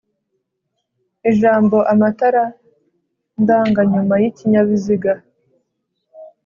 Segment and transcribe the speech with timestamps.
[1.31, 2.43] Ijambo "amatara
[3.41, 5.13] ndanganyuma y'ikinyabiziga